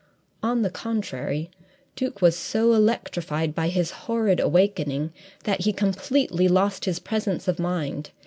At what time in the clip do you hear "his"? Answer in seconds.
3.67-3.91, 6.85-6.97